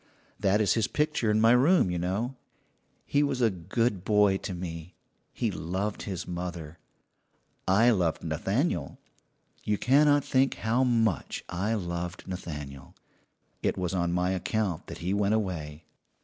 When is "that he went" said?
14.87-15.35